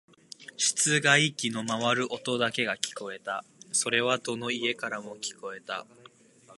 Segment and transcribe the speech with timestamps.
[0.57, 3.45] 室外機の回る音だけが聞こえた。
[3.71, 5.85] それはどの家からも聞こえた。